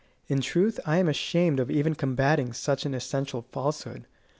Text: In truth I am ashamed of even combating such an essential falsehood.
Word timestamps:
In 0.27 0.41
truth 0.41 0.79
I 0.83 0.97
am 0.97 1.07
ashamed 1.07 1.59
of 1.59 1.69
even 1.69 1.93
combating 1.93 2.53
such 2.53 2.87
an 2.87 2.95
essential 2.95 3.43
falsehood. 3.51 4.07